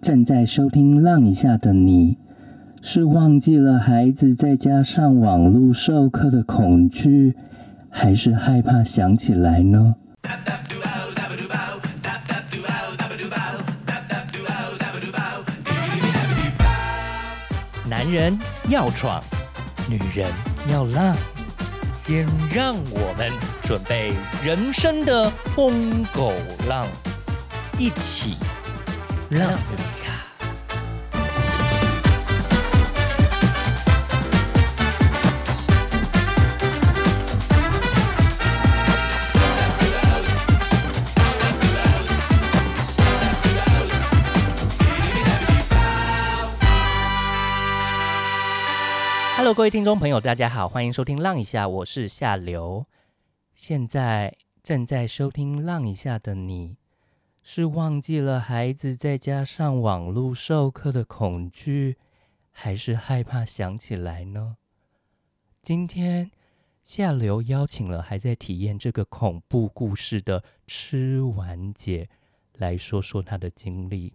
[0.00, 2.16] 正在收听《浪一下》的你，
[2.80, 7.34] 是忘记了孩子在家上网络授课的恐惧，
[7.90, 9.96] 还是害怕想起来呢？
[17.88, 18.38] 男人
[18.68, 19.22] 要闯，
[19.88, 20.30] 女人
[20.70, 21.16] 要浪，
[21.92, 23.30] 先让我们
[23.62, 24.12] 准备
[24.44, 26.32] 人生的疯狗
[26.68, 26.86] 浪，
[27.78, 28.36] 一起
[29.30, 30.04] 浪一下。
[49.36, 52.86] Hello，各位听众朋友，大家好，欢迎收听《浪一下》，我是夏流。
[53.54, 56.76] 现在正在收听《浪一下》的你，
[57.50, 61.96] 是忘记了孩子在家上网络授课的恐惧，
[62.50, 64.58] 还是害怕想起来呢？
[65.62, 66.30] 今天
[66.82, 72.10] 下流邀请了还在体验这个恐怖故事的吃完姐
[72.52, 74.12] 来说说她的经历。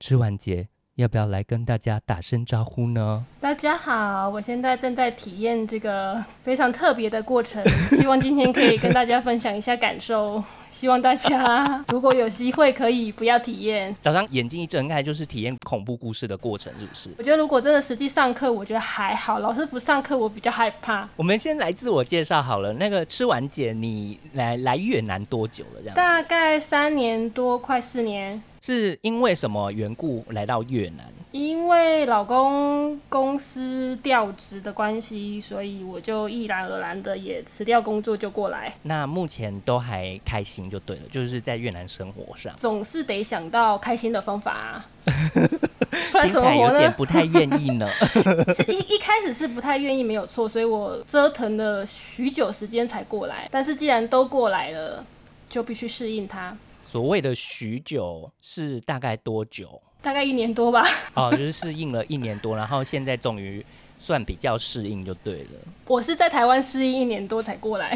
[0.00, 0.70] 吃完姐。
[0.98, 3.24] 要不要来跟大家打声招呼呢？
[3.40, 7.64] 大家好，我现在正在体验这个非常特别的过程，
[7.96, 10.42] 希望今天可以跟大家分享一下感受。
[10.72, 13.94] 希望大家 如果有机会可以不要体验。
[14.00, 17.10] 早上眼睛一睁开就是体验恐怖故事的过程，是不是？
[17.16, 19.38] 我觉得如果真的实际上课，我觉得还好。
[19.38, 21.08] 老师不上课，我比较害怕。
[21.14, 22.72] 我们先来自我介绍好了。
[22.72, 25.80] 那个吃完姐，你来来越南多久了？
[25.80, 25.94] 这样？
[25.94, 28.42] 大概三年多，快四年。
[28.60, 31.06] 是因为什么缘故来到越南？
[31.30, 38.74] 因为老公公司调职的关系，所以我就毅然而然的也辞掉工作就过来。
[38.82, 46.90] 那目前都还开心就对了，就是在越南生活上，总是得想到开心的方法， 不然怎么活呢？
[46.96, 47.86] 不太愿意呢。
[48.66, 53.46] 一一开始是不太愿意，没有错，所以我折腾了许久时间才过来。
[53.50, 55.04] 但是既然都过来了，
[55.48, 56.56] 就必须适应它。
[56.90, 59.78] 所谓的许久是大概多久？
[60.00, 60.82] 大概一年多吧。
[61.12, 63.64] 哦，就是适应了一年多，然后现在终于
[63.98, 65.50] 算比较适应就对了。
[65.86, 67.94] 我是在台湾适应一年多才过来，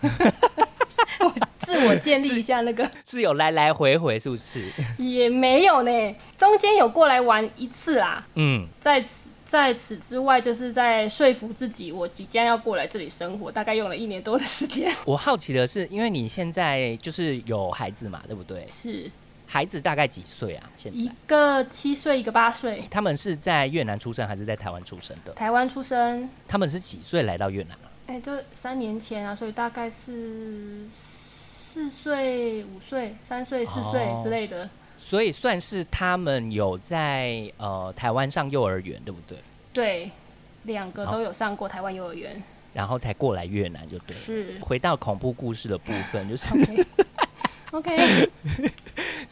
[1.20, 2.90] 我自我建立一下那个。
[3.04, 4.64] 是有来来回回是不是？
[4.96, 8.26] 也没有呢，中间有过来玩一次啦。
[8.36, 9.32] 嗯，在此。
[9.52, 14.90] 在此之外，就是在说服自己，我即将要过来这里生活，大概用了一年多的时间。
[15.04, 18.66] 我好奇的是，因为你现在就是有孩子嘛，对不对？
[18.70, 19.10] 是。
[19.46, 20.70] 孩子大概几岁啊？
[20.74, 22.82] 现在一个七岁，一个八岁。
[22.90, 25.34] 他们是在越南出生还是在台湾出生的？
[25.34, 26.26] 台湾出生。
[26.48, 34.66] 他们是几岁来到越南啊哎，就三年前啊，所以大概是四岁、五岁、三岁、四岁之类的。
[35.02, 39.36] 所以算是他们有在呃台湾上幼儿园，对不对？
[39.72, 40.10] 对，
[40.62, 42.40] 两个都有上过台湾幼儿园，
[42.72, 44.16] 然后才过来越南，就对。
[44.16, 46.46] 是回到恐怖故事的部分，就是
[47.72, 48.30] OK。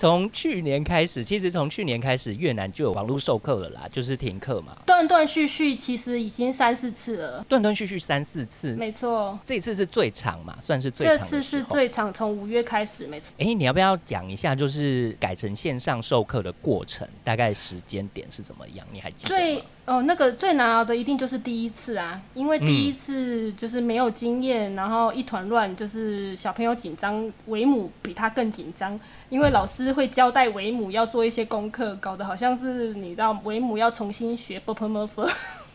[0.00, 4.75] 从去年开始，其实从去年开始，越南就有网络授课了啦，就是停课嘛。
[4.87, 7.44] 断断续续，其实已经三四次了。
[7.47, 9.38] 断断续续三四次，没错。
[9.44, 11.19] 这一次是最长嘛，算是最长。
[11.19, 13.31] 这次是最长，从五月开始，没错。
[13.37, 18.87] 哎，你要不要讲一下，就是改成线上授课的过程，大概时间点是怎么样？
[18.91, 19.62] 你还记得吗？
[19.91, 28.99] 哦，那个最难熬的一定就是第一次啊，因为第一次就是没有经验，然后一团乱，就是小朋友紧张，维母比他更紧张，
[29.31, 35.29] 因为老师会交代维母要做一些功课，搞得好像是你知道维母要重新学 b p m f，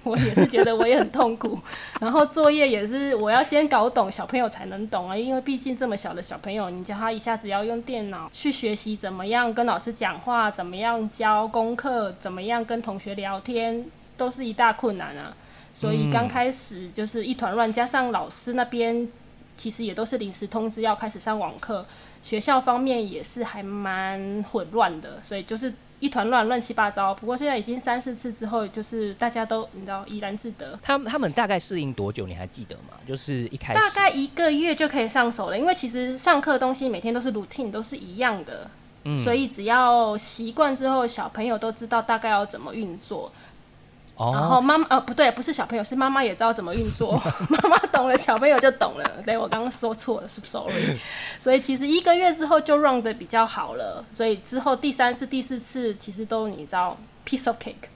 [0.03, 1.59] 我也是觉得我也很痛苦，
[1.99, 13.85] 然后作业也是我要先搞懂小朋友才能懂啊，因为毕竟这么小的小朋友，你叫他一下子要用电脑去学习怎么样跟老师讲话，怎么样教功课，怎么样跟同学聊天。
[14.17, 15.35] 都是一大困难啊，
[15.73, 19.07] 所以刚开始就是一团乱，加上老师那边
[19.55, 21.85] 其实也都是临时通知要开始上网课，
[22.21, 27.13] 学校方面也是还蛮混乱的，所以就是一团乱，乱七八糟。
[27.15, 30.77] 不过现在已经三四次之后，就是大家都你知道怡然自得。
[30.83, 32.27] 他们他们大概适应多久？
[32.27, 32.99] 你还记得吗？
[33.07, 38.69] 就是一开始大概一个月就可以上手了，因为其实上课东西每天都是 routine 都是一样的，
[39.23, 43.31] 所以只要习惯之后，小朋友都知道大概要怎么运作。
[44.17, 47.21] 然后妈妈呃不对，不是小朋友，是妈妈也知道怎么运作。
[47.49, 49.21] 妈妈懂了，小朋友就懂了。
[49.25, 50.97] 对我刚刚说错了，是不是？Sorry。
[51.37, 54.05] 所以其实一个月之后就 run 的比较好了。
[54.13, 56.97] 所以之后第三次、第四次其实都你知道
[57.27, 57.89] piece of cake。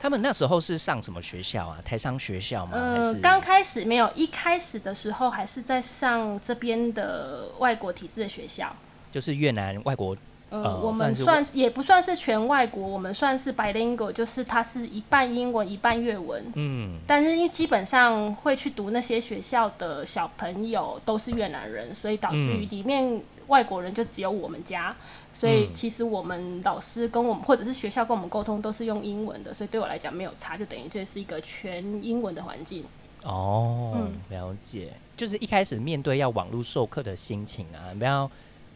[0.00, 1.76] 他们那时候是上什么学校啊？
[1.84, 2.72] 台商学校吗？
[2.74, 8.74] 呃，刚开始没有，一开始的时候还是在上这边的外国体制的学校，
[9.12, 10.16] 就是越南外国。
[10.50, 16.44] 呃，呃我们算算也不算是全外国，我们算是 bilingual，就是它是一半英文一半粤文。
[16.54, 24.94] 嗯，但是因为基本上会去读那些学校的小朋友都是越南人，所以导致于嗯里面外国人就只有我们家。
[25.34, 32.84] 所以其实我们老师跟我们或者是学校跟我们沟通都是用英文的，所以对我来讲没有差，就等于这是一个全英文的环境。
[33.22, 34.92] 哦，嗯了解。
[35.16, 38.28] 就是一开始面对要网络授课的心情啊，你不要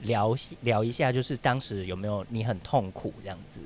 [0.02, 3.60] 聊聊一下，就是当时有没有你很痛苦这样子？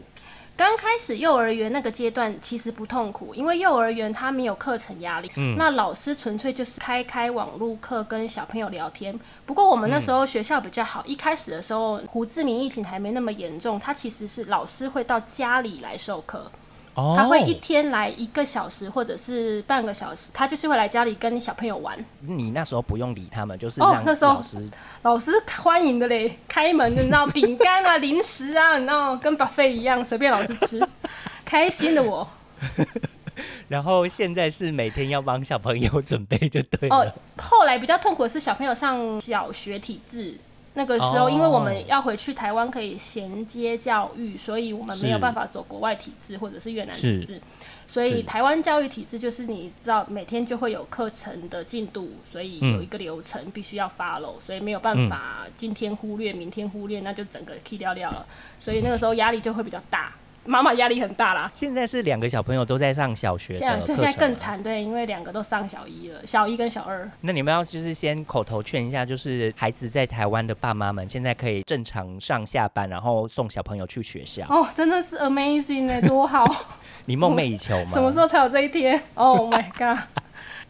[0.59, 9.21] 刚开始幼儿园那个阶段其实不痛苦，因为幼儿园他没有课程压力，嗯那老师纯粹就是开开网络课跟小朋友聊天。
[9.45, 16.51] 不过我们那时候学校比较好，一开始的时候胡志明疫情还没那么严重，他其实是老师会到家里来授课，
[16.97, 21.97] 哦他会一天来一个小时或者是半个小时，他就是会来家里跟小朋友玩。
[22.21, 24.69] 你那时候不用理他们，就是哦那时候老师
[25.03, 30.83] 老师欢迎的嘞，开门的，你知道饼干啊、零食啊，你知道跟 buffet 一样，随便老师吃，
[31.45, 32.27] 开心的我。
[33.69, 36.97] 然后现在是每天要帮小朋友准备就对了。
[36.97, 40.39] 哦，后来比较痛苦的是小朋友上小学体制。
[40.77, 47.41] 那个时候，哦因为我们要回去台湾可以衔接教育，所以我们没有办法走国外体制或者是越南体制。
[47.87, 58.27] 所以台湾教育体制就是你知道每天就会有课程的进度，所以有一个流程必须要 follow，所以没有办法今天忽略，明天忽略，那就整个 key 掉掉了。
[58.61, 60.13] 所以那个时候压力就会比较大，
[60.47, 61.51] 妈妈压力很大啦。
[61.55, 67.09] 现在是两个小朋友都在上小学的现在现在更了惨，对，因为两个都上小一了，小一跟小二。
[67.21, 74.47] 那你们要就是先口头劝一下，就是孩子在台湾的爸妈们，现在可以正常上下班，然后送小朋友去学校。
[74.49, 76.45] 哦，真的是 amazing 哎，多好！
[77.07, 77.91] 你梦寐以求吗？
[77.93, 79.99] 什么时候才有这一天？Oh my god！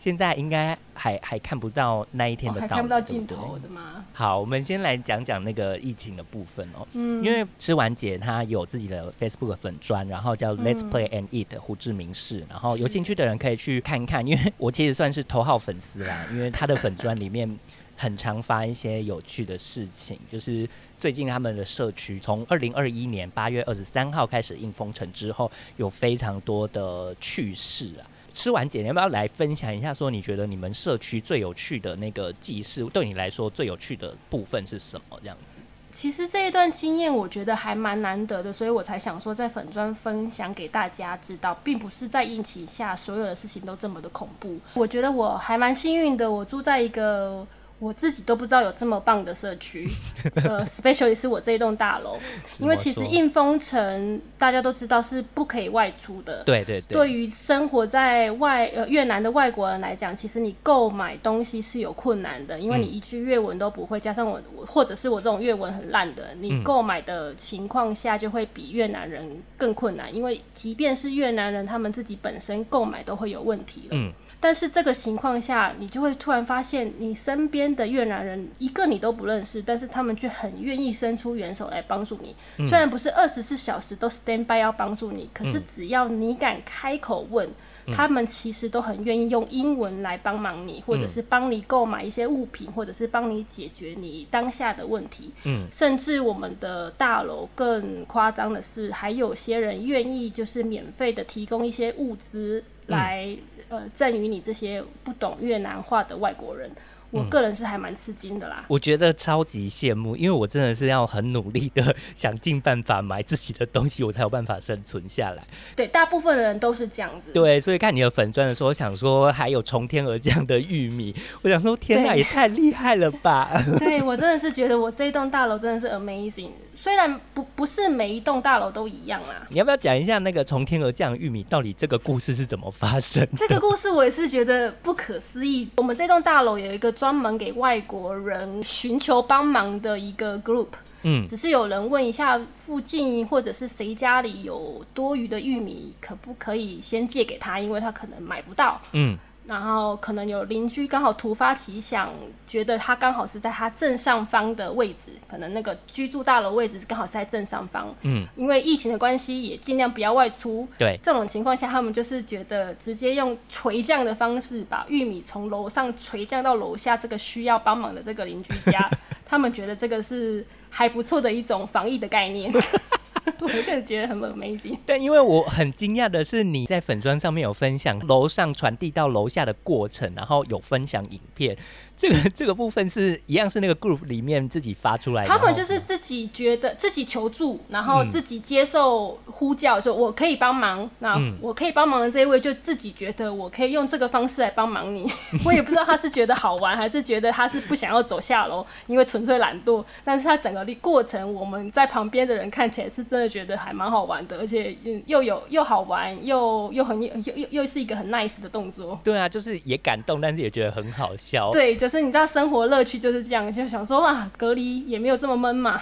[0.07, 4.05] 现在应该还还看不到那一天的到看不到尽头的吗？
[4.13, 6.87] 好，我们先来讲讲那个疫情的部分哦。
[6.93, 17.59] 嗯，因为吃完姐她有自己的 Facebook 粉砖，然后叫嗯 Let's Play and Eat 胡志明市，然后有兴趣的人可以去看看，因为 我其实算是头号粉丝啦，因为他的粉砖里面
[17.97, 20.69] 很常发一些有趣的事情，就是
[21.01, 28.07] 最近他们的社区从二零二一年八月二十三号开始应封城之后，有非常多的趣事啊。
[28.37, 29.95] 吃完姐，你要不要来分享一下？
[29.95, 35.19] 说你觉得你们社区最有趣的那个祭事，对你来说最有趣的部分是什么？
[35.23, 35.55] 这样子。
[35.91, 44.59] 其实这一段经验我觉得还蛮难得的，所以我才想说在粉砖分享给大家知道，并不是在疫情下所有的事情都这么的恐怖。
[44.75, 47.47] 我觉得我还蛮幸运的，我住在一个
[47.79, 49.87] 我自己都不知道有这么棒的社区，
[50.37, 52.17] 呃，especially 是我这一栋大楼，
[52.59, 73.89] 因为其实应封城大家都知道是不可以外出的，对对对，对于生活在外呃越南的外国人来讲，其实你购买东西是有困难的，因为你一句越文都不会，加上我我或者是我这种越文很烂的，你购买的情况下就会比越南人更困难，因为即便是越南人，他们自己本身购买都会有问题了。
[73.91, 82.35] 嗯但是这个情况下，你就会突然发现，你身边的越南人一个你都不认识，但是他们却很愿意伸出援手来帮助你。
[82.69, 87.49] 虽然不是二十四小时都 stand by 要帮助你，可是只要你敢开口问，
[87.93, 95.33] 他们其实都很愿意用英文来帮忙你，或者是帮你购买一些物品，或者是帮你解决你当下的问题。
[95.45, 103.37] 嗯，甚至我们的大楼更夸张的是，还有些人愿意就是免费的提供一些物资来、
[103.69, 106.71] 呃赠予你这些不懂越南话的外国人。
[107.11, 108.65] 我个人是还蛮吃惊的啦。
[108.69, 115.43] 我觉得超级羡慕，因为我真的是要很努力的想尽办法买自己的东西，我才有办法生存下来。
[115.75, 117.33] 对，大部分的人都是这样子。
[117.33, 123.51] 对，所以看你的粉钻的时候，我想说还有从天而降的玉米，我想说天哪，也太厉害了吧！
[123.79, 129.47] 对我真的是觉得我这一栋大楼真的是 amazing，虽然不不是每一栋大楼都一样啦。
[129.49, 133.27] 你要不要讲一下那个从天而降的玉米到底这个故事是怎么发生？
[133.37, 135.69] 这个故事我也是觉得不可思议。
[135.77, 140.69] 我们这栋大楼有一个专门给外国人寻求帮忙的一个 group，
[141.03, 141.25] 嗯。
[141.27, 148.81] 只是有人问一下附近或者是谁家里有多余的玉米，可不可以先借给他，因为他可能买不到。
[148.93, 152.13] 嗯然后可能有邻居刚好突发奇想，
[152.47, 157.95] 觉得他刚好是在他正上方的位置，可能那个居住大楼位置刚好是在正上方。
[158.03, 160.67] 嗯，因为疫情的关系，也尽量不要外出。
[160.77, 168.91] 对，这种情况下，他们就是觉得直接用垂降的方式把玉米从楼上垂降到楼下这个需要帮忙的这个邻居家，
[169.25, 172.53] 他们觉得这个是还不错的一种防疫的概念。
[173.41, 174.79] 我个人觉得很 amazing。
[174.87, 181.57] 但因为我很惊讶的是，你在粉砖上面有分享楼上传递到楼下的过程，然后有分享影片。
[181.97, 190.89] 这个 这个部分是一样是那个 group 里面自己发出来的，他们就是自己觉得自己求助，然后自己接受呼叫，说我可以帮忙。
[190.99, 195.11] 那我可以帮忙的这一位就自己觉得我可以用这个方式来帮忙你。
[195.45, 199.83] 我也不知道他是觉得好玩，还是觉得他是不想要走下楼，因为纯粹懒惰。
[200.05, 204.77] 但是他整个过程，我们在旁边的人看起来是真的觉得还蛮好玩的，而且
[205.07, 209.01] 又有又好玩，又又很又又又是一个很 nice 的动作。
[209.03, 211.51] 对啊，就是也感动，但是也觉得很好笑。
[211.51, 211.75] 对。
[211.87, 215.81] 可是你知道生活乐趣就是这样，就想说哇，隔离也没有这么闷嘛，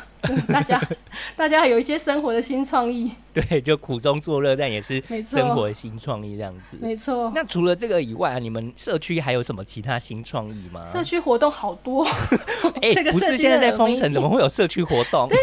[0.49, 0.79] 大家
[1.35, 3.11] 大家有一些生活的新创意。
[3.49, 6.77] 对，就苦中作乐，但也是生活的新创意这样子。
[6.81, 7.33] 没错。
[7.35, 10.85] 那除了这个以外啊，你们社区还有什么其他新创意吗？
[10.85, 12.07] 社区活动好多。
[12.81, 15.29] 哎，不是现在在封城，怎么会有社区活动？
[15.29, 15.37] 对，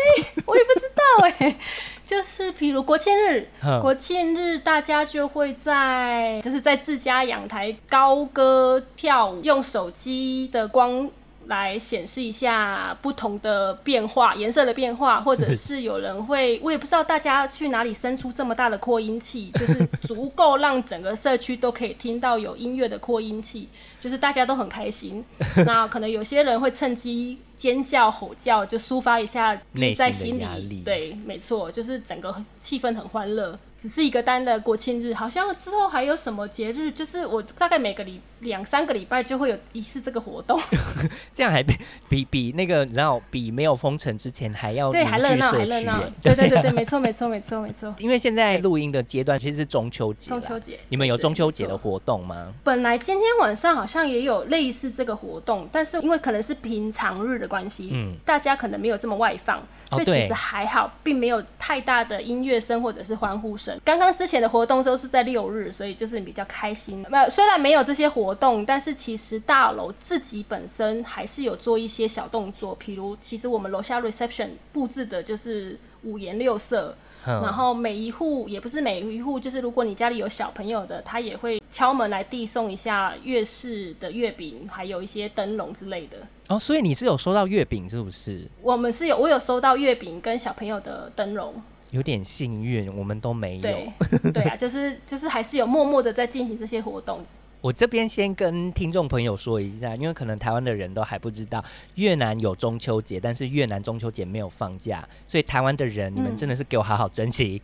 [0.45, 1.57] 我也不知道哎。
[2.05, 3.47] 就是譬如国庆日，
[3.81, 11.09] 国庆日大家就会在就是在自家阳台高歌跳舞，用手机的光。
[11.51, 23.67] 来显示一下不同的变化，颜色的变化，或者是有人会， 我也不知道大家去哪里生出这么大的扩音器，就是足够让整个社区都可以听到有音乐的扩音器，
[23.99, 25.23] 就是大家都很开心。
[25.65, 29.55] 那可能有些人会趁机尖叫吼叫，就抒发一下
[29.95, 30.81] 在心里。
[30.83, 33.59] 对，没错，就是整个气氛很欢乐。
[33.77, 36.91] 只是一个单的国庆日，好像之后还有什么节日？
[36.91, 40.59] 就是我大概每个礼两三个礼拜就会有一次这个活动，
[41.33, 41.75] 这样还比
[42.07, 47.93] 比比那个然后比没有封城之前还要对还热闹还热闹，对对对对，没错没错没错没错。
[47.97, 52.53] 因为现在录音的阶段其实是中秋节，中秋节你们有中秋节的活动吗？
[52.63, 59.61] 本来今天晚上好像也有类似这个活动，但是因为可能是平常日的关系，嗯，大家可能没有这么外放。
[59.91, 63.77] 所以其实还好，并没有太大的音乐声或者是欢呼声。
[63.83, 67.05] 刚刚之前的活动都是在六日，所以就是比较开心。
[67.09, 76.95] 那，虽然没有这些活动，但是其实大楼自己本身还是有做一些小动作，譬如其实我们楼下 reception 布置的就是五颜六色。
[77.23, 86.17] 然后每一户也不是每一户，就是如果你家里有小朋友的，他也会敲门来递送一下月式的月饼，还有一些灯笼之类的。
[86.51, 88.45] 哦，所以你是有收到月饼是不是？
[88.61, 91.53] 我们是有，我有收到月饼跟小朋友的灯笼。
[91.91, 93.61] 有点幸运，我们都没有。
[93.61, 93.91] 对，
[94.31, 97.19] 对啊， 就是就是还是有默默的在进行这些活动。
[97.59, 101.63] 我这边先跟听众朋友说一下，因为可能台湾的人都还不知道，
[101.95, 107.61] 越南有中秋节，但是越南中秋节没有放假，所以台湾的人，你们真的是给我好好珍惜，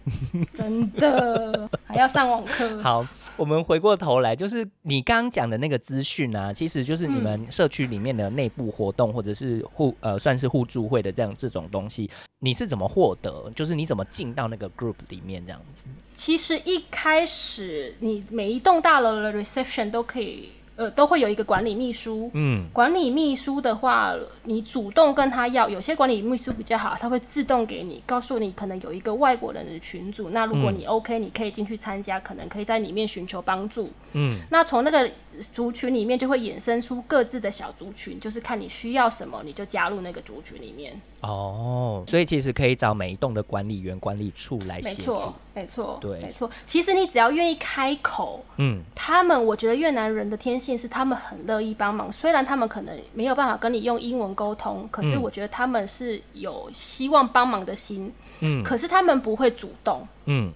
[0.54, 2.78] 真的还要上网课。
[2.84, 13.52] 好，我们回过头来，就是你刚刚讲的那个资讯啊，其实就是你们社区里面的内部活动，或者是互呃算是互助会的这样这种东西，你是怎么获得？
[13.56, 15.86] 就是你怎么进到那个 group 里面这样子？
[16.14, 19.88] 其实一开始，你每一栋大楼的 reception。
[19.88, 22.32] 都可以，呃，都会有一个管理秘书。
[22.34, 33.92] 嗯，管理秘书的话，你主动跟他要，有些管理秘书比较好，他会自动给你，告诉你可能有一个外国人的群组，那如果你 OK，你可以进去参加，可能可以在里面寻求帮助。
[34.14, 35.10] 嗯，那从那个
[35.52, 41.00] 族群里面就会衍生出各自的小族群，就是看你需要什么，你就加入那个族群里面。
[41.22, 44.98] 哦，所以其实可以找每一栋的管理员、管理处来协助。
[44.98, 46.50] 没错，没错，对，没错。
[46.66, 52.12] 其实你只要愿意开口，嗯，他们，我觉得越南人的天性是他们很乐意帮忙。
[52.12, 58.14] 虽然他们可能没有办法跟你用英文沟通，可是我觉得他们是有希望帮忙的心。
[58.42, 60.08] 嗯，可是他们不会主动。
[60.26, 60.54] 嗯。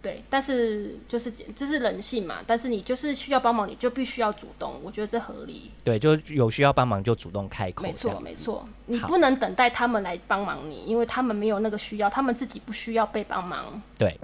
[0.00, 5.70] 对，但是就是这是人性嘛，但是你就是需要帮忙，你就必须要主动，我觉得这合理。
[5.82, 7.82] 对，就有需要帮忙就主动开口。
[7.82, 13.80] 没错，没错，你不能等待他们来帮忙你，因为他们没有那个需要，他们自己不需要被帮忙。
[13.98, 14.18] 对。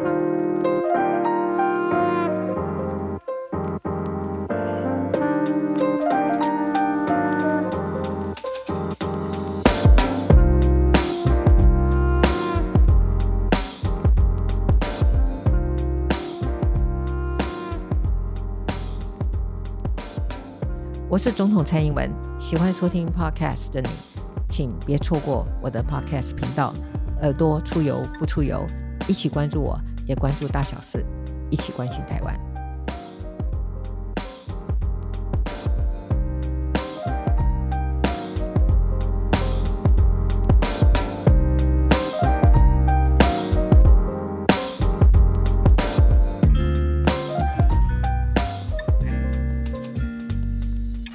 [21.14, 23.88] 我是总统蔡英文，喜欢收听 Podcast 的你，
[24.48, 26.74] 请别错过我的 Podcast 频道。
[27.22, 28.66] 耳朵出游不出游，
[29.06, 29.78] 一起关注我，
[30.08, 31.06] 也关注大小事，
[31.52, 32.53] 一起关心台湾。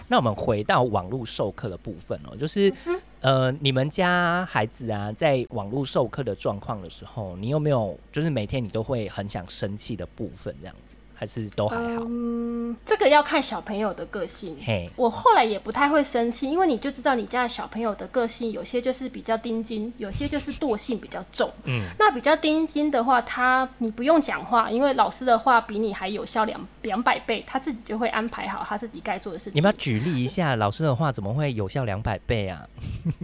[0.09, 2.73] 那我们回到网络授课的部分哦，就是
[3.21, 10.88] 呃，你们家孩子啊，在网络授课的状况的时候，你有没有就是每天你都会很想生气的部分这样子？
[11.19, 12.01] 还是都还好？
[12.07, 14.55] 嗯，这个要看小朋友的个性。
[14.65, 21.51] 嘿，我后来也不太会生气，因为你就知道你家的小朋友的个性，有些就是比较钉钉，有些就是惰性比较重。
[21.65, 29.55] 嗯，那比较钉钉的话，他你不用讲话，因为老师的话比你还有效两两百倍，他自己就会安排好他自己该做的事情。
[29.55, 32.65] 你们要举例一下，老师的话怎么会有效两百倍啊？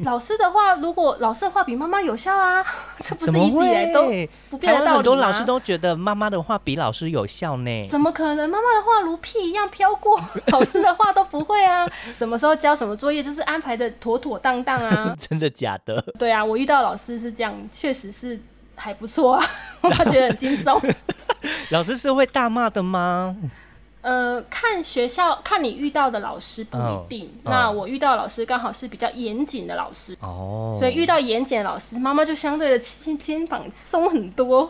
[0.04, 2.62] 老师的话，如果老师的话比妈妈有效啊，
[3.00, 4.06] 这不是一直以来都？
[4.50, 7.85] 不变的道理吗老师都觉得妈妈的话比老师有效呢。
[7.90, 8.50] 怎么可能？
[8.50, 10.20] 妈妈的话如屁一样飘过，
[10.52, 11.88] 老师的话都不会啊。
[12.14, 15.16] 什么时候交什么作业，就是安排的妥妥当当啊。
[15.20, 16.02] 真的假的？
[16.20, 18.40] 对啊，我遇到老师是这样，确实是
[18.76, 19.46] 还不错啊，
[19.92, 20.80] 他觉得很轻松。
[21.70, 23.36] 老师是会大骂的吗？
[24.02, 27.26] 呃，看学校，看你遇到的老师不一定。
[27.26, 34.70] 嗯那嗯我遇到老师刚好是比较严谨的老师，哦，所以遇到严谨的老师，妈妈就相对的肩肩膀松很多。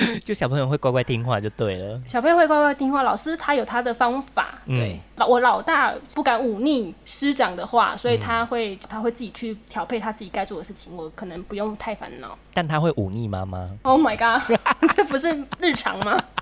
[0.24, 2.00] 就小朋友会乖乖听话就对了。
[2.06, 4.58] 小朋友会乖乖听话，老师他有他的方法。
[4.66, 12.36] 嗯对，老我老大不敢忤逆师长的话，所以他会、他会自己去调配他自己该做的事情，我可能不用太烦恼。
[12.54, 13.70] 但他会忤逆妈妈。
[13.82, 14.58] Oh my god，
[14.96, 16.22] 这不是日常吗？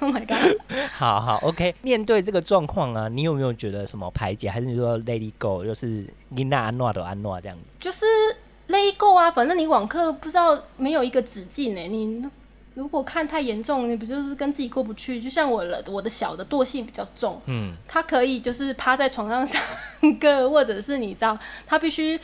[0.00, 0.58] Oh my god，
[0.92, 1.72] 好好，OK。
[1.82, 7.64] 面对这个状况啊，你有没有觉得什么排解，还是你说 Lady Go，就是你那安诺的安诺这样子？
[7.78, 8.04] 就是
[8.66, 12.28] 勒够啊，反正你网课不知道没有一个止境呢、你
[12.78, 15.20] 如果看太严重，你不就是跟自己过不去？
[15.20, 19.60] 就像我了，我的小的惰性比较重，嗯，他可以就是趴在床上上
[20.20, 22.16] 课，或者是你知道，他必须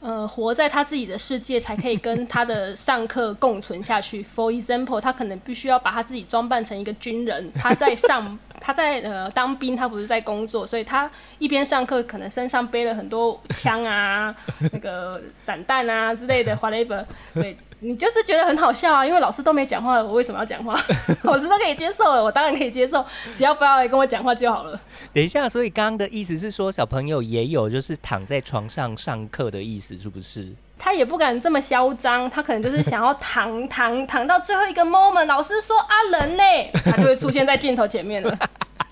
[0.00, 4.20] 呃活在他自己的世界，才可以跟他的上课共存下去。
[4.26, 14.34] For example，他可能必须要把他自己装扮成一个军人， 他在上他在呃当兵，他不是在工作，所以他一边上课，可能身上背了很多枪啊、
[14.72, 17.56] 那个散弹啊之类的 whatever，对。
[17.82, 20.78] 你就是觉得很好笑啊，因为老师都没讲话了，我为什么要讲话？
[21.24, 24.78] 老师都可以接受了，我当然可以接受，只要不要来跟我讲话就好了。
[25.12, 30.52] 等一下，所以刚刚的意思是说，小朋友也有就是躺在床上上课的意思，是不是？
[30.78, 36.42] 他也不敢这么嚣张，他可能就是想要躺躺躺到最后一个 moment，老师说啊人呢，
[36.84, 38.38] 他就会出现在镜头前面了。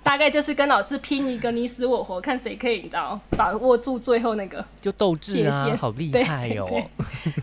[0.09, 6.67] 大概就是跟老师拼一个你死我活，看谁可以你知道把握住最后那个就斗志啊，好厉害哦！
[6.71, 6.83] 对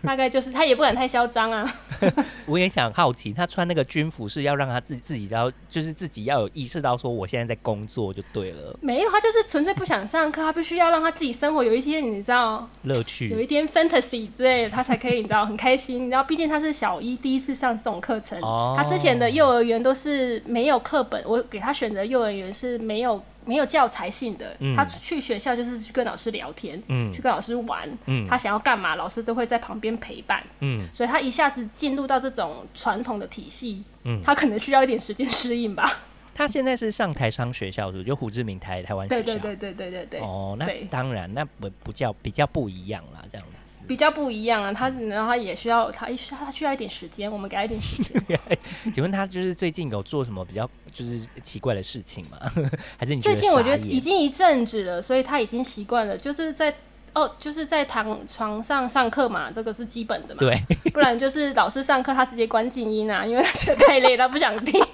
[0.02, 1.64] 大概就是他也不敢太嚣张啊。
[2.44, 13.40] 我也想好奇，他穿那个军服是要让他自自己要，就是自己要有意识到说我现在在工作就对了，没有，他就是纯粹不想上课，他必须要让他自己生活有一天你知道乐趣有。
[13.40, 16.02] 一点 fantasy 之类的，他才可以你知道很开心。
[16.02, 30.42] 你知道，毕竟他是小一第一次上这种课程，哦他之前的幼儿园都是没有课本，我给他选择幼儿园是没有没有教材性的，嗯他去学校就是去跟老师聊天，嗯去跟老师玩，嗯他想要干嘛，老师都会在旁边陪伴。
[30.60, 36.00] 嗯，所以他一下子进入到这种传统的体系，嗯他可能需要一点时间适应吧。
[36.34, 39.22] 他现在是上台商学校，是就胡志明台台湾学校。
[39.22, 43.55] 对对对对对对对，哦，那当然，那不不叫比较不一样啦，这样子。
[43.86, 44.72] 比较不一样啊。
[44.72, 48.22] 他然后他也需要他需要他需要一点时间，我们给他一点时间。
[48.94, 52.38] 请问他就是最近有做什么比较就是奇怪的事情吗？
[52.98, 56.74] 还是你最近我觉得已经一阵子了，所以他已经习惯了，就是在
[57.14, 60.40] 哦，就是在躺床上上课嘛，这个是基本的嘛。
[60.40, 60.60] 对，
[60.92, 64.78] 不然就是老师上课他直接关静音啊，因为他觉得太累了，他不想听。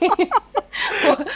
[1.09, 1.27] 我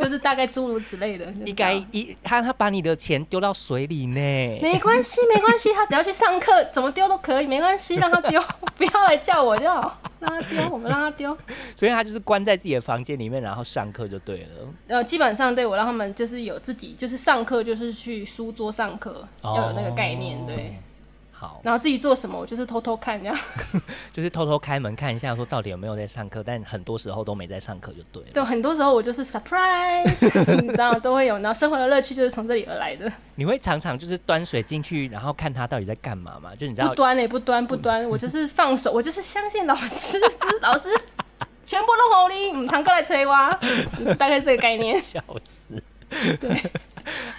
[0.00, 1.26] 就是大概诸如此类的。
[1.44, 4.20] 应该一他他把你的钱丢到水里呢。
[4.62, 8.42] 没关系，没关系，他只要去上课，怎么丢都可以，没关系，让他丢，
[8.76, 11.36] 不要来叫我就好，让他丢，我们让他丢。
[11.76, 14.48] 所以他就是关在自己的房间里面，然后上课就对了。
[14.88, 20.74] 呃，基本上对我让他们就是有自己，就是上课就是去书桌上课，要有那个概念，对。
[21.40, 23.34] 好，然后自己做什么，我就是偷偷看这样。
[24.12, 28.28] 就是偷偷开门看一下，说到底有没有在上课，但很多时候都没在上课就对了。
[28.34, 30.28] 对，很多时候我就是 surprise，
[30.60, 33.10] 你知道都会有，然后生活的乐趣就是从这里而来的。
[33.36, 36.54] 你会常常就是端水进去，然后看他到底在干嘛嘛？
[36.54, 40.90] 就你知道，不端呢、不端不端，我就是放手，我就是相信老师，就是老师
[41.64, 43.32] 全部都好你，唔堂过来催我，
[44.18, 45.00] 大概这个概念。
[45.00, 45.82] 笑死。
[46.40, 46.70] 对，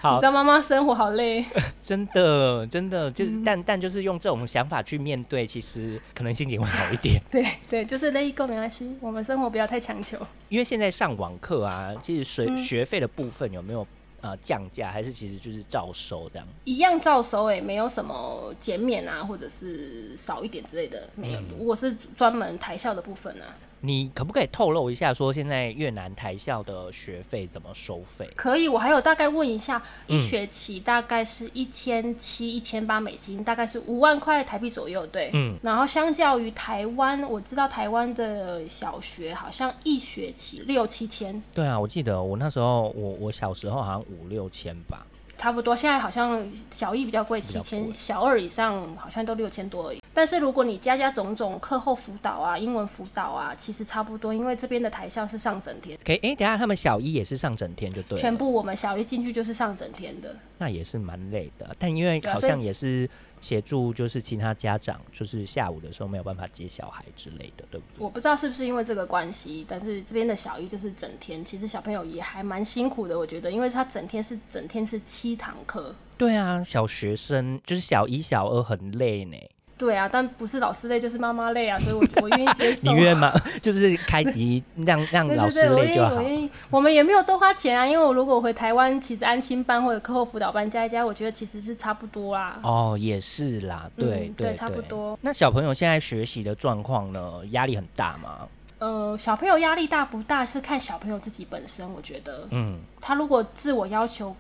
[0.04, 1.46] 你知，道妈妈生活好累，
[1.82, 7.22] 真的真的就是，嗯但但就是用这种想法去面对，其实可能心情会好一点。
[7.30, 10.18] 对对，就是累够没关系，我们生活不要太强求。
[10.50, 13.86] 因为现在上网课啊，其实学嗯学费的部分有没有
[14.22, 16.48] 呃降价，还是其实就是照收这样？
[16.64, 21.40] 一样照收诶、没有什么减免啊，或者是少一点之类的，没有。
[21.58, 28.30] 如果是专门台校的部分啊，你可不可以透露一下，说现在越南台校的学费怎么收费？
[28.36, 35.32] 可以，我还有大概问一下，嗯一学期大概是一千七、一千八美金，大概是五万块台币左右，对。
[35.34, 45.06] 嗯，然后相较于台湾，我知道台湾的小学好像一学期六七千，对啊，我记得我那时候我我小时候好像五六千吧。
[45.38, 45.76] 差不多。
[45.76, 50.01] 现在好像小一比较贵，比较贵七千；小二以上好像都六千多而已。
[50.14, 60.36] 但是如果你加加种种课后辅导啊、英文辅导啊，其实差不多，因为这边的台校是上整天，可以，哎、等下他们小一也是上整天就对了，全部我们小一进去就是上整天的。
[60.58, 61.76] 那也是蛮累的。
[61.80, 68.04] 但因为好像也是协助，就是其他家长，就是下午的时候没有办法接小孩之类的，对不对？
[68.04, 75.96] 我不知道是不是因为这个关系，但是这边的小一就是整天，其实小朋友也还蛮辛苦的，我觉得，因为他整天是整天是七堂课。
[76.18, 79.38] 对啊，小学生就是小一、小二很累呢。
[79.82, 82.92] 对啊，但不是老师累就是妈妈累啊，所以我我愿意接受。
[82.94, 83.34] 你愿吗？
[83.64, 86.22] 就是开集让让老师我愿意，累就好我。
[86.22, 86.50] 愿意。
[86.70, 92.60] 我们也没有多花钱啊，因为我如果回台湾，其实安亲班或者课后辅导班加一加，我觉得其实是差不多啦。
[92.62, 95.18] 哦，也是啦，对、对嗯对差不多。
[95.22, 97.32] 那小朋友现在学习的状况呢？
[97.52, 98.48] 压力很大吗？
[98.78, 104.36] 呃，小朋友压力大不大是看小朋友自己本身，我觉得嗯，他如果自我要求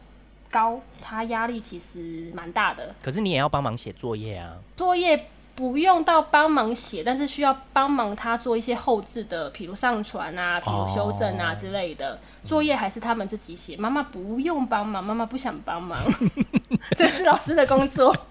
[0.51, 2.93] 高，他压力其实蛮大的。
[3.01, 4.57] 可是你也要帮忙写作业啊。
[4.75, 12.19] 作业不用到帮忙写，但是需要帮忙他做一些后置的，比如上传啊，比如修正啊哦之类的。
[12.43, 15.99] 作业还是他们自己写，妈妈不用帮忙，妈妈不想帮忙，
[16.97, 18.15] 这是老师的工作。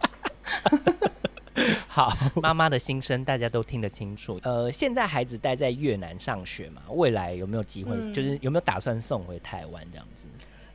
[1.87, 4.41] 好，妈妈的心声大家都听得清楚。
[4.43, 7.95] 呃，现在孩子待在越南上学嘛，未来有没有机会？
[7.95, 10.25] 嗯就是有没有打算送回台湾这样子？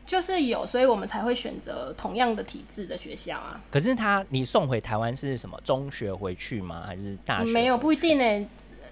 [0.05, 3.59] 就是有，所以我们才会选择同样的体制的学校啊。
[3.71, 5.59] 可是他，你送回台湾是什么？
[5.63, 6.83] 中学回去吗？
[6.85, 7.51] 还是大学？
[7.51, 8.47] 没有，不一定呢、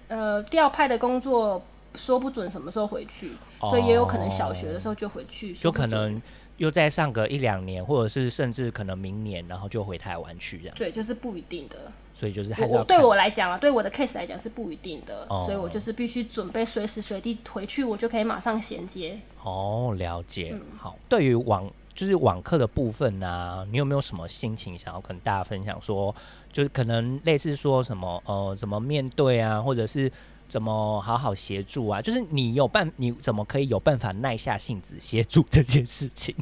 [0.08, 1.62] 呃，调派的工作
[1.94, 6.20] 说不准什么时候回去，哦所以也有可能小学的时候就回去，就可能
[6.56, 10.76] 又再上个一两年，或者是甚至可能明年，然后就回台湾去这样。
[10.76, 11.76] 对，就是不一定的。
[12.14, 19.18] 所以就是还是我对我来讲啊，对我的 case 来讲是不一定的，哦所以我就是必须准备随时随地回去，我就可以马上衔接。
[19.42, 20.50] 哦，了解。
[20.52, 26.14] 嗯好，对于网就是网课的部分呢、你有没有什么心情想要跟大家分享说？
[26.52, 30.10] 就是可能类似说什么呃，怎么面对啊，或者是
[30.48, 32.00] 怎么好好协助啊？
[32.00, 36.34] 就是你有办，你怎么可以有办法耐下性子协助这件事情？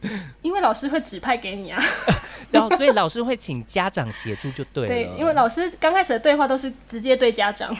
[0.42, 1.82] 因为老师会指派给你啊，
[2.52, 4.88] 然后，所以老师会请家长协助就对了。
[4.88, 7.76] 对，因为老师刚开始的对话都是直接对家长，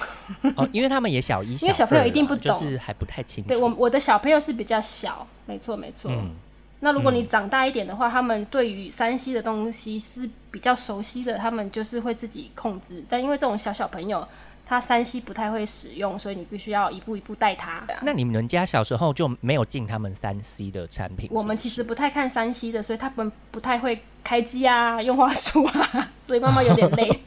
[0.56, 3.48] 哦，因为他们也小一， 因为小朋友一定不懂就懂是还不太清楚。
[3.48, 6.10] 对我我的小朋友是比较小，没错没错。
[6.10, 6.34] 嗯，
[6.80, 13.04] 那如果你长大一点的话，他们对于山西的东西是比较熟悉的，他们就是会自己控制。
[13.08, 14.26] 但因为这种小小朋友，
[14.68, 17.82] 他山西不太会使用，所以你必须要一步一步带他。
[18.02, 21.30] 那你们家小时候就没有进他们三 C 的产品？
[21.32, 27.20] 我们其实不太看山西的，所以他们不太会开机啊、用话术啊， 所以妈妈有点累，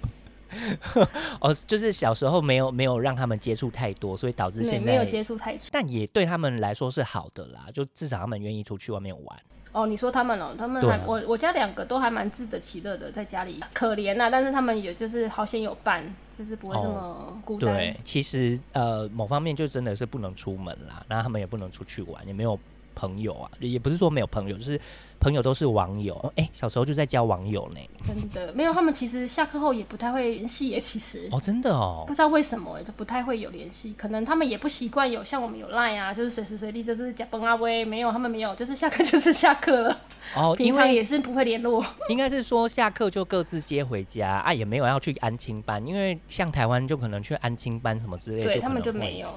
[1.41, 5.61] 哦，就是小时候没有没有让他们接触太多，所以导致现在没有，接触太多。
[5.71, 9.39] 但也对他们来说是好的啦，就至少他们愿意出去外面玩。
[9.71, 16.03] 哦，你说他们哦，他们还我我家两个都还蛮自得其乐的，在家里可怜呐、但是他们也就是好险有伴，
[16.41, 17.75] 就是不会这么孤单。
[17.75, 22.57] 对，其实呃某方面就真的是不能出门啦，然后他们也不能出去玩，也没有
[22.95, 24.79] 朋友啊，也不是说没有朋友，就是
[25.21, 26.33] 朋友都是网友。
[26.35, 27.79] 哎、小时候就在交网友呢。
[28.03, 31.29] 真的没有，他们其实下课后也不太会联系耶，其实。
[31.31, 39.97] 哦，真的哦不，知道为什么都不太会有联系，可能他们也不习惯有像我们有 line 啊，就是随时随地就是假崩啊喂，没有，他们没有，就是下课就是下课了，
[40.35, 41.85] 哦， 平常也是不会联络。
[42.09, 49.29] 应该是说下课就各自接回家啊，也没有要去安亲班，因为像台湾就可能去安亲班什么之类的，对他们就没有，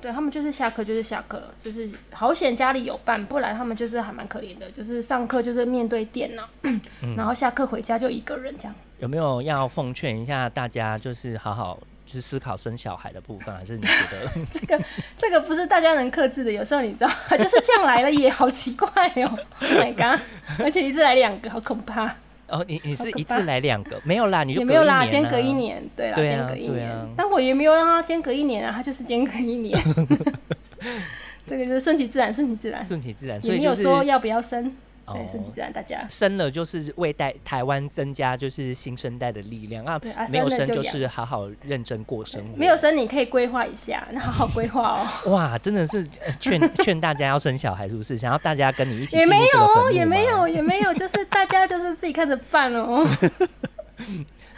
[0.00, 6.80] 对他们就是下课就是下课了，就是好险家里有伴，不然他们就是还蛮可怜的，就是上课就是面对电脑，嗯
[7.16, 8.74] 然后下课回家就一个人这样。
[8.98, 14.44] 有没有要奉劝一下大家，就是好好去思考生小孩的部分，还是你觉得？
[14.50, 14.84] 这个
[15.16, 18.88] 这个不是大家能克制的，有时候你知道， 就是这样来了也好奇怪
[19.22, 20.20] 哦， Oh my god！
[20.58, 22.14] 而且一次来两个，好可怕。
[22.50, 25.52] 哦，你你是一次来两个，没有啦，你就也没有啦，间隔一。
[25.52, 26.88] 年，对啦，对啊间隔一年。
[26.90, 29.78] 啊但我也没有让他间隔一年啊，他就是间隔一年。
[31.46, 34.72] 这个就是顺其自然，顺其自然，顺其自然，也没有所以就是说要不要生，哦
[35.14, 36.04] 对，顺其自然，大家。
[36.08, 42.56] 生了就是为代台湾增加就是新生代的力量啊对啊，没有生就是好好认真过生活。
[42.56, 45.06] 没有生你可以规划一下，那好好规划哦。
[45.32, 48.18] 哇，真的是呃劝 劝大家要生小孩，是不是？
[48.18, 53.06] 想要大家跟你一起也没有也没有，也没有，就是大家就是自己看着办哦。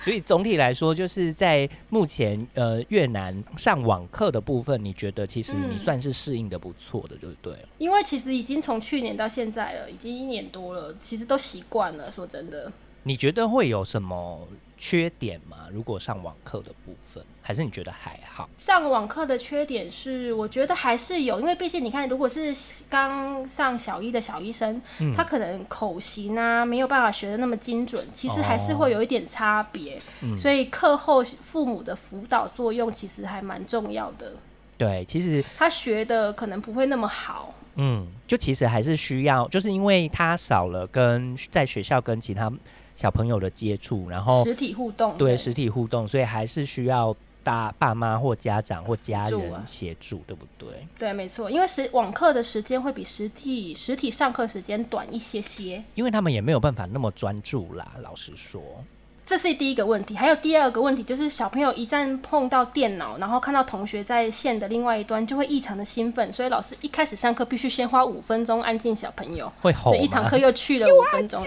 [0.03, 7.57] 所以总体来说，就是在目前呃越南上网课的部分，你觉得其实你嗯算是适应的不错的，对不对？
[7.79, 12.11] 因为其实已经从去年到现在了，已经一年多了，其实都习惯了。
[12.11, 12.73] 说真的，
[13.05, 14.47] 你觉得会有什么
[14.85, 15.68] 缺点吗？
[15.71, 18.49] 如果上网课的部分，还是你觉得还好？
[18.57, 22.53] 上网课的缺点是，我觉得还是有，因为毕竟你看，如果是
[22.90, 30.03] 刚上小一的小医生，嗯他可能口型啊没有办法学的那么精准，其实还是会有一点差别。
[30.21, 34.33] 嗯所以课后父母的辅导作用其实还蛮重要的。
[34.77, 42.53] 对，其实他学的可能不会那么好，嗯，就其实还是需要，就是因为他少了跟在学校跟其他
[42.96, 50.87] 小朋友的接触，然后实体互动对实体互动，所以还是需要大爸妈或家长或家人助啊协助，对不对？
[50.96, 57.96] 对，没错，因为实网课的时间会比实体实体上课时间短一些些，因为他们也没有办法那么专注啦。
[58.00, 58.62] 老实说，
[59.33, 60.14] 这是第一个问题。
[60.14, 69.51] 还有第二个问题就是小朋友一旦碰到电脑，然后看到同学在线的另外一端，就会异常的兴奋，所以老师一开始上课必须先花五分钟安静小朋友。
[69.62, 70.37] 会吼所以一堂课？
[70.37, 71.42] 又去了五分钟，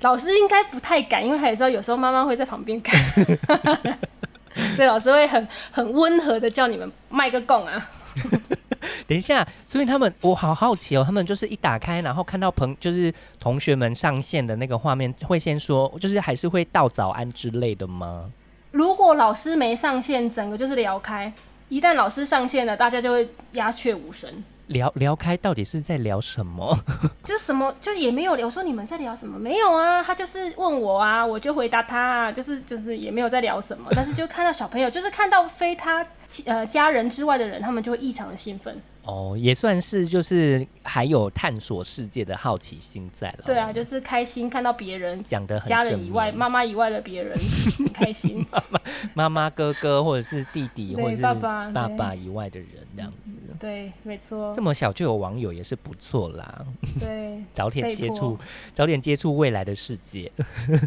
[0.00, 3.00] 老师应该不太敢，因为还知道有时候妈妈会在旁边看，
[4.74, 7.90] 所以老师会很很温和的叫你们卖个供啊。
[9.06, 18.30] 等一下，所以他们我好好奇哦，他们就是一打开，然后看到朋就是同学们上线的那个画面，会先说，就是还是会道早安之类的吗？
[18.72, 21.32] 如果老师没上线，整个就是聊开；
[21.68, 24.30] 一旦老师上线了，大家就会鸦雀无声。
[24.68, 26.76] 聊聊开到底是在聊什么？
[27.24, 29.38] 就什么就也没有聊，我说你们在聊什么？
[29.38, 36.04] 没有啊，他就是问我啊，我就回答他啊，就是就是也没有在聊什么，但是就看到小朋友，就是看到非他
[36.46, 38.76] 呃家人之外的人，他们就会异常的兴奋。
[39.06, 43.44] 哦，也算是就是还有探索世界的好奇心在了。
[43.46, 47.38] 对啊，就是开心看到别人讲的很家人以外、妈妈以外的别人
[47.94, 48.44] 开心。
[49.14, 53.30] 妈妈、哥哥或者是弟弟或者是爸爸爸爸以外的人这样子。
[53.58, 56.64] 对，没错这，么小就有网友也是不错啦，
[57.00, 58.38] 对， 早点接触，
[58.74, 60.30] 早点接触未来的世界。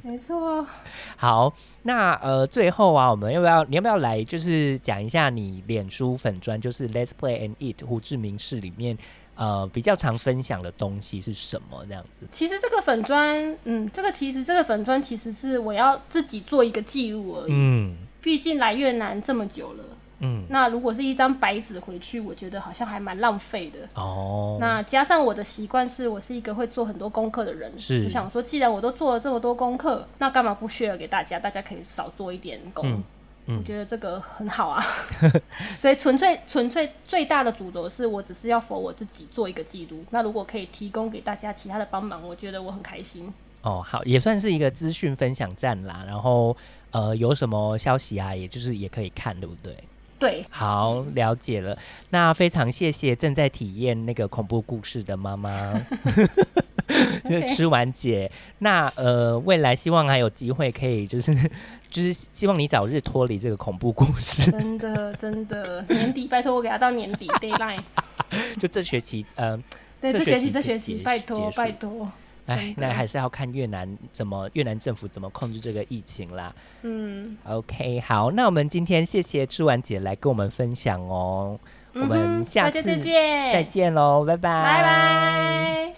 [0.04, 0.64] 没错。
[1.18, 1.52] 好，
[1.84, 8.98] 那呃，最后啊，我们要不要你要不要来就是讲一下你脸书粉砖，就是 Let's Play and Eat 胡志明市里面
[9.36, 11.86] 呃比较常分享的东西是什么？
[11.88, 12.28] 这样子。
[12.32, 17.52] 其实这个粉砖，嗯，这个其实这个粉砖其实是我要自己做一个记录而已。
[17.54, 19.84] 嗯毕竟来越南这么久了，
[20.20, 23.80] 嗯，那如果是一张白纸回去，我觉得好像还蛮浪费的。
[23.96, 31.40] 哦，那加上我的习惯是我是一个会做很多功课的人，是我想说，既然我都做了这么多功课，那干嘛不 share 给大家？
[31.40, 32.86] 大家可以少做一点功。
[32.86, 33.04] 嗯
[33.52, 34.84] 嗯我觉得这个很好啊，
[35.80, 40.04] 所以纯粹纯粹最大的主轴是我只是要否我自己做一个记录。
[40.12, 43.34] 那如果可以提供给大家其他的帮忙，我觉得我很开心。
[43.64, 46.04] 哦，好，也算是一个资讯分享站啦。
[46.06, 46.56] 然后
[46.92, 49.76] 呃，有什么消息啊，也就是也可以看，对不对？
[50.20, 51.78] 对，好，了解了。
[52.10, 55.74] 那非常谢谢正在体验那个恐怖故事的妈妈，
[57.24, 58.30] 就是 OK 吃完姐。
[58.60, 61.34] 那呃，未来希望还有机会可以，就是
[61.90, 64.52] 就是希望你早日脱离这个恐怖故事。
[64.52, 67.80] 真的真的，年底拜托我给他到年底 deadline。
[68.60, 69.58] 就这学期，呃，
[70.02, 72.12] 对，这学期这学期拜托拜托。
[72.50, 76.54] 哎那还是要看越南怎么越南政府怎么控制这个疫情啦。
[76.84, 81.60] 嗯，OK，好，那我们今天谢谢吃完姐来跟我们分享哦。
[81.94, 85.94] 我们下次再见喽，拜拜，拜拜。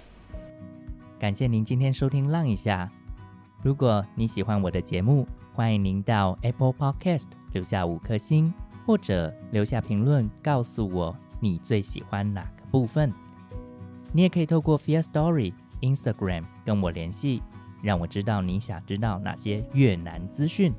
[1.20, 2.90] 感谢您今天收听《浪一下》。
[3.62, 8.52] 如果你喜欢我的节目，欢迎您到 Apple Podcast 留下五颗星，
[8.88, 13.14] 或者留下评论告诉我你最喜欢哪个部分。
[14.14, 17.42] 你也可以透过 Fear Story Instagram 跟我联系，
[17.82, 20.74] 让我知道你想知道哪些越南资讯。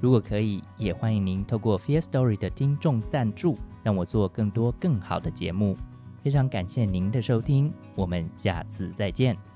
[0.00, 5.76] 如果可以，也欢迎您透过 Fear Story 的听众赞助，让我做更多更好的节目。
[6.22, 9.49] 非常感谢您的收听，我们下次再见。